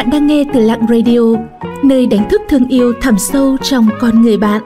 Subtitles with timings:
[0.00, 1.20] Bạn đang nghe từ Lặng Radio,
[1.84, 4.62] nơi đánh thức thương yêu thẳm sâu trong con người bạn.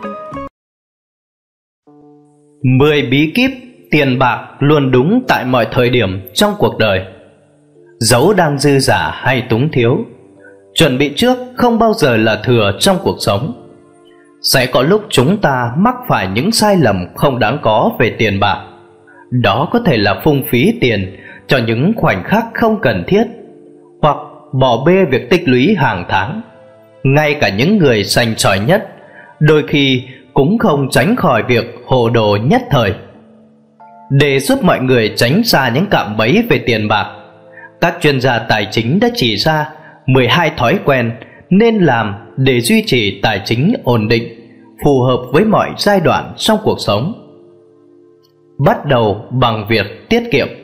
[2.62, 3.50] 10 bí kíp
[3.90, 7.00] tiền bạc luôn đúng tại mọi thời điểm trong cuộc đời.
[7.98, 9.98] Dấu đang dư giả hay túng thiếu,
[10.74, 13.70] chuẩn bị trước không bao giờ là thừa trong cuộc sống.
[14.42, 18.40] Sẽ có lúc chúng ta mắc phải những sai lầm không đáng có về tiền
[18.40, 18.66] bạc.
[19.30, 21.16] Đó có thể là phung phí tiền
[21.46, 23.24] cho những khoảnh khắc không cần thiết
[24.02, 24.16] hoặc
[24.60, 26.42] bỏ bê việc tích lũy hàng tháng.
[27.02, 28.88] Ngay cả những người sành sỏi nhất
[29.40, 30.02] đôi khi
[30.34, 32.94] cũng không tránh khỏi việc hồ đồ nhất thời.
[34.10, 37.06] Để giúp mọi người tránh xa những cạm bẫy về tiền bạc,
[37.80, 39.70] các chuyên gia tài chính đã chỉ ra
[40.06, 41.12] 12 thói quen
[41.50, 44.24] nên làm để duy trì tài chính ổn định,
[44.84, 47.12] phù hợp với mọi giai đoạn trong cuộc sống.
[48.66, 50.63] Bắt đầu bằng việc tiết kiệm.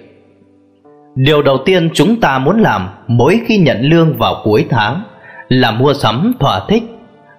[1.14, 5.02] Điều đầu tiên chúng ta muốn làm mỗi khi nhận lương vào cuối tháng
[5.48, 6.82] là mua sắm thỏa thích,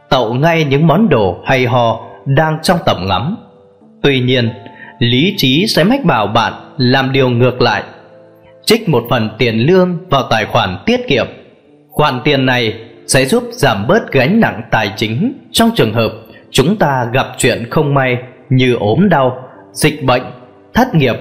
[0.10, 3.38] tậu ngay những món đồ hay ho đang trong tầm ngắm.
[4.02, 4.50] Tuy nhiên,
[5.00, 7.84] lý trí sẽ mách bảo bạn làm điều ngược lại.
[8.66, 11.28] Trích một phần tiền lương vào tài khoản tiết kiệm.
[11.90, 12.74] Khoản tiền này
[13.08, 16.12] sẽ giúp giảm bớt gánh nặng tài chính trong trường hợp
[16.52, 18.18] chúng ta gặp chuyện không may
[18.50, 20.24] như ốm đau, dịch bệnh,
[20.74, 21.16] thất nghiệp.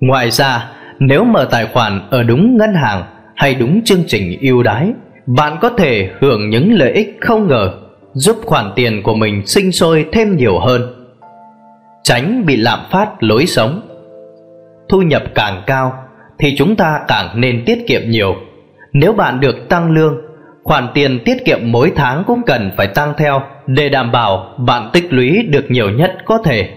[0.00, 4.62] Ngoài ra, nếu mở tài khoản ở đúng ngân hàng hay đúng chương trình ưu
[4.62, 4.92] đãi,
[5.26, 7.72] bạn có thể hưởng những lợi ích không ngờ,
[8.12, 10.82] giúp khoản tiền của mình sinh sôi thêm nhiều hơn.
[12.02, 13.80] Tránh bị lạm phát lối sống.
[14.88, 15.92] Thu nhập càng cao
[16.38, 18.34] thì chúng ta càng nên tiết kiệm nhiều.
[18.92, 20.16] Nếu bạn được tăng lương,
[20.64, 24.90] khoản tiền tiết kiệm mỗi tháng cũng cần phải tăng theo để đảm bảo bạn
[24.92, 26.68] tích lũy được nhiều nhất có thể.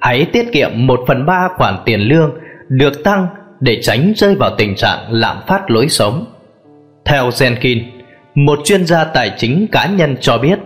[0.00, 2.30] Hãy tiết kiệm 1 phần 3 khoản tiền lương
[2.68, 3.26] được tăng
[3.62, 6.24] để tránh rơi vào tình trạng lạm phát lối sống.
[7.04, 7.82] Theo Jenkin,
[8.34, 10.58] một chuyên gia tài chính cá nhân cho biết,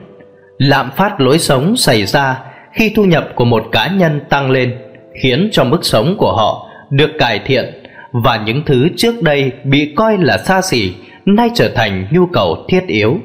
[0.59, 2.39] lạm phát lối sống xảy ra
[2.73, 4.77] khi thu nhập của một cá nhân tăng lên,
[5.23, 9.93] khiến cho mức sống của họ được cải thiện và những thứ trước đây bị
[9.97, 10.95] coi là xa xỉ
[11.27, 13.19] nay trở thành nhu cầu thiết yếu.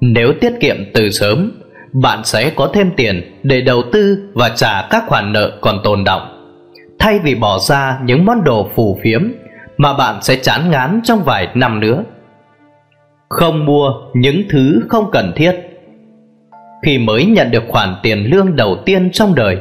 [0.00, 4.82] Nếu tiết kiệm từ sớm, bạn sẽ có thêm tiền để đầu tư và trả
[4.90, 6.35] các khoản nợ còn tồn đọng
[6.98, 9.22] thay vì bỏ ra những món đồ phù phiếm
[9.76, 12.04] mà bạn sẽ chán ngán trong vài năm nữa.
[13.28, 15.52] Không mua những thứ không cần thiết.
[16.82, 19.58] Khi mới nhận được khoản tiền lương đầu tiên trong đời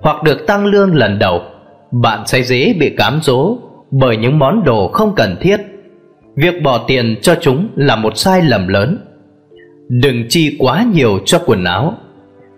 [0.00, 1.42] hoặc được tăng lương lần đầu,
[1.90, 3.58] bạn sẽ dễ bị cám dỗ
[3.90, 5.60] bởi những món đồ không cần thiết.
[6.36, 8.98] Việc bỏ tiền cho chúng là một sai lầm lớn.
[9.88, 11.94] Đừng chi quá nhiều cho quần áo.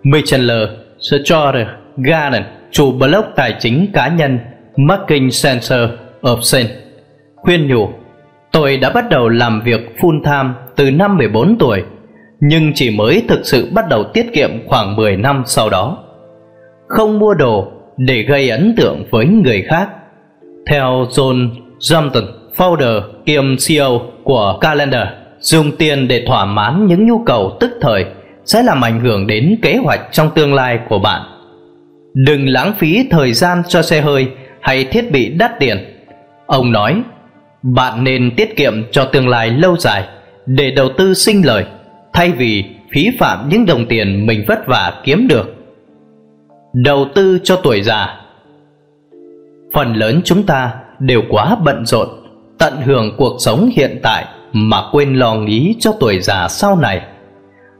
[0.03, 0.69] Micheler,
[1.97, 4.39] Garden chủ blog tài chính cá nhân
[4.77, 5.89] Marking Sensor
[6.21, 6.67] of Sen
[7.35, 7.89] khuyên nhủ
[8.51, 11.83] Tôi đã bắt đầu làm việc full time từ năm 14 tuổi
[12.39, 15.97] nhưng chỉ mới thực sự bắt đầu tiết kiệm khoảng 10 năm sau đó.
[16.87, 19.89] Không mua đồ để gây ấn tượng với người khác.
[20.67, 22.23] Theo John Jumpton,
[22.57, 25.07] founder kiêm CEO của Calendar,
[25.39, 28.05] dùng tiền để thỏa mãn những nhu cầu tức thời
[28.45, 31.21] sẽ làm ảnh hưởng đến kế hoạch trong tương lai của bạn.
[32.13, 34.27] Đừng lãng phí thời gian cho xe hơi
[34.61, 35.77] hay thiết bị đắt tiền.
[36.45, 37.01] Ông nói,
[37.61, 40.03] bạn nên tiết kiệm cho tương lai lâu dài
[40.45, 41.65] để đầu tư sinh lời
[42.13, 45.55] thay vì phí phạm những đồng tiền mình vất vả kiếm được.
[46.73, 48.15] Đầu tư cho tuổi già
[49.73, 52.07] Phần lớn chúng ta đều quá bận rộn,
[52.59, 57.01] tận hưởng cuộc sống hiện tại mà quên lo nghĩ cho tuổi già sau này.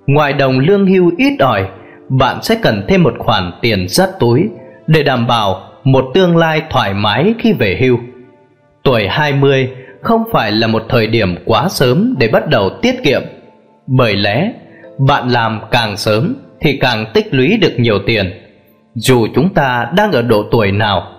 [0.07, 1.67] Ngoài đồng lương hưu ít ỏi
[2.09, 4.49] bạn sẽ cần thêm một khoản tiền rất túi
[4.87, 7.97] để đảm bảo một tương lai thoải mái khi về hưu.
[8.83, 9.69] Tuổi 20
[10.01, 13.21] không phải là một thời điểm quá sớm để bắt đầu tiết kiệm.
[13.87, 14.51] Bởi lẽ,
[15.07, 18.31] bạn làm càng sớm thì càng tích lũy được nhiều tiền.
[18.95, 21.11] Dù chúng ta đang ở độ tuổi nào,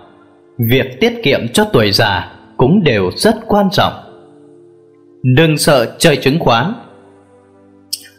[0.69, 3.93] việc tiết kiệm cho tuổi già cũng đều rất quan trọng.
[5.23, 6.73] Đừng sợ chơi chứng khoán.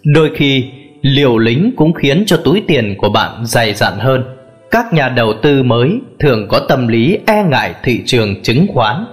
[0.04, 0.70] Đôi khi
[1.02, 4.24] liều lính cũng khiến cho túi tiền của bạn dày dặn hơn.
[4.70, 9.04] Các nhà đầu tư mới thường có tâm lý e ngại thị trường chứng khoán.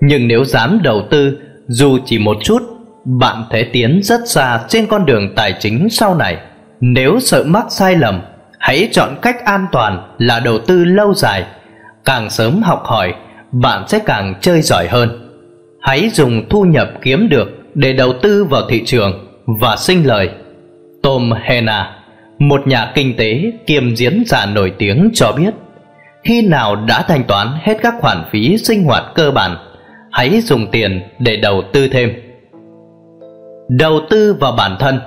[0.00, 2.62] Nhưng nếu dám đầu tư dù chỉ một chút,
[3.04, 6.36] bạn thể tiến rất xa trên con đường tài chính sau này.
[6.80, 8.22] Nếu sợ mắc sai lầm,
[8.58, 11.44] hãy chọn cách an toàn là đầu tư lâu dài.
[12.04, 13.14] Càng sớm học hỏi,
[13.52, 15.32] bạn sẽ càng chơi giỏi hơn.
[15.80, 19.26] Hãy dùng thu nhập kiếm được để đầu tư vào thị trường
[19.60, 20.30] và sinh lời
[21.06, 21.90] Tom Hena,
[22.38, 25.54] một nhà kinh tế kiêm diễn giả nổi tiếng cho biết
[26.24, 29.56] khi nào đã thanh toán hết các khoản phí sinh hoạt cơ bản,
[30.12, 32.12] hãy dùng tiền để đầu tư thêm.
[33.68, 35.00] Đầu tư vào bản thân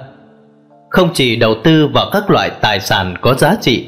[0.89, 3.87] Không chỉ đầu tư vào các loại tài sản có giá trị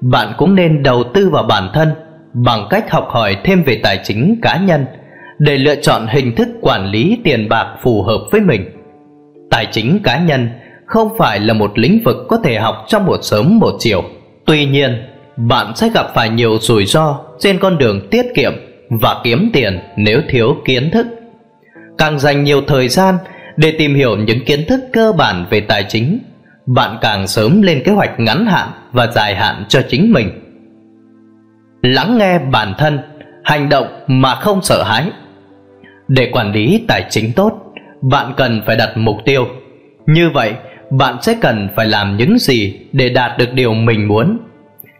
[0.00, 1.88] Bạn cũng nên đầu tư vào bản thân
[2.32, 4.86] Bằng cách học hỏi thêm về tài chính cá nhân
[5.38, 8.70] Để lựa chọn hình thức quản lý tiền bạc phù hợp với mình
[9.50, 10.48] Tài chính cá nhân
[10.88, 14.04] không phải là một lĩnh vực có thể học trong một sớm một chiều
[14.48, 15.02] Tuy nhiên,
[15.36, 18.52] bạn sẽ gặp phải nhiều rủi ro trên con đường tiết kiệm
[18.90, 21.06] và kiếm tiền nếu thiếu kiến thức.
[21.98, 23.14] Càng dành nhiều thời gian
[23.56, 26.18] để tìm hiểu những kiến thức cơ bản về tài chính,
[26.66, 30.30] bạn càng sớm lên kế hoạch ngắn hạn và dài hạn cho chính mình.
[31.82, 32.98] Lắng nghe bản thân,
[33.44, 35.10] hành động mà không sợ hãi.
[36.08, 37.52] Để quản lý tài chính tốt,
[38.02, 39.46] bạn cần phải đặt mục tiêu.
[40.06, 40.52] Như vậy,
[40.90, 44.38] bạn sẽ cần phải làm những gì để đạt được điều mình muốn.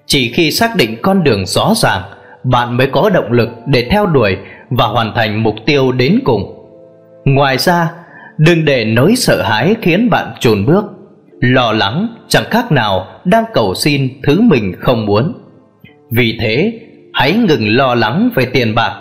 [0.07, 2.03] Chỉ khi xác định con đường rõ ràng,
[2.45, 4.37] bạn mới có động lực để theo đuổi
[4.71, 6.55] và hoàn thành mục tiêu đến cùng.
[7.25, 7.91] Ngoài ra,
[8.39, 10.85] đừng để nỗi sợ hãi khiến bạn chùn bước.
[11.41, 15.33] Lo lắng chẳng khác nào đang cầu xin thứ mình không muốn.
[16.11, 16.81] Vì thế,
[17.13, 18.93] hãy ngừng lo lắng về tiền bạc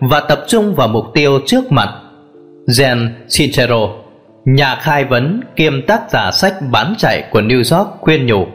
[0.00, 1.88] và tập trung vào mục tiêu trước mặt.
[2.66, 3.88] Zen Sincero,
[4.46, 8.46] nhà khai vấn kiêm tác giả sách bán chạy của New York khuyên nhủ.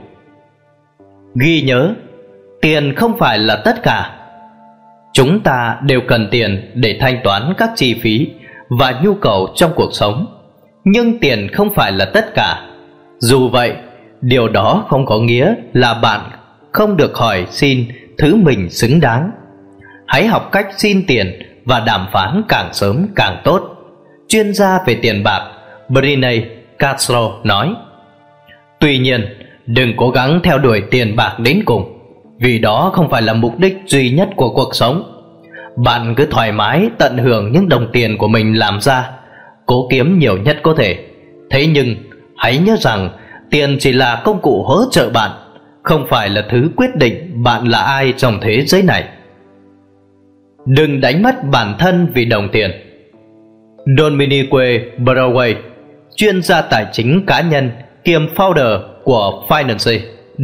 [1.36, 1.94] Ghi nhớ,
[2.62, 4.18] tiền không phải là tất cả
[5.14, 8.30] Chúng ta đều cần tiền để thanh toán các chi phí
[8.70, 10.26] và nhu cầu trong cuộc sống.
[10.84, 12.62] Nhưng tiền không phải là tất cả.
[13.20, 13.74] Dù vậy,
[14.22, 16.32] điều đó không có nghĩa là bạn
[16.72, 17.86] không được hỏi xin
[18.18, 19.32] thứ mình xứng đáng.
[20.08, 23.62] Hãy học cách xin tiền và đàm phán càng sớm càng tốt.
[24.28, 25.42] Chuyên gia về tiền bạc
[25.94, 26.42] Briney
[26.80, 27.76] Castro nói
[28.80, 29.26] Tuy nhiên,
[29.66, 31.98] đừng cố gắng theo đuổi tiền bạc đến cùng
[32.40, 35.04] vì đó không phải là mục đích duy nhất của cuộc sống.
[35.76, 39.12] Bạn cứ thoải mái tận hưởng những đồng tiền của mình làm ra
[39.66, 40.98] cố kiếm nhiều nhất có thể.
[41.50, 41.96] Thế nhưng
[42.38, 43.10] hãy nhớ rằng
[43.52, 45.32] tiền chỉ là công cụ hỗ trợ bạn
[45.84, 49.04] không phải là thứ quyết định bạn là ai trong thế giới này.
[50.66, 52.72] Đừng đánh mất bản thân vì đồng tiền.
[53.98, 55.56] Dominique Broadway
[56.16, 57.72] chuyên gia tài chính cá nhân
[58.04, 60.00] kiêm founder của Finance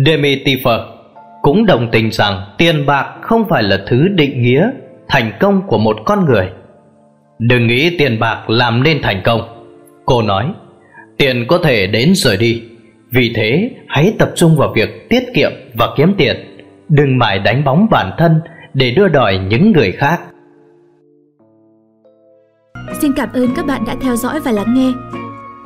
[0.06, 0.98] Demi Tiffer
[1.42, 4.70] cũng đồng tình rằng tiền bạc không phải là thứ định nghĩa
[5.08, 6.50] thành công của một con người.
[7.40, 9.42] Đừng nghĩ tiền bạc làm nên thành công.
[10.06, 10.46] Cô nói,
[11.18, 12.64] tiền có thể đến rồi đi.
[13.12, 16.36] Vì thế, hãy tập trung vào việc tiết kiệm và kiếm tiền.
[16.90, 18.42] Đừng mãi đánh bóng bản thân
[18.74, 20.22] để đưa đòi những người khác.
[23.02, 24.92] Xin cảm ơn các bạn đã theo dõi và lắng nghe.